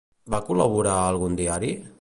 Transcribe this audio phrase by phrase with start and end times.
[0.35, 1.75] Va col·laborar a algun diari?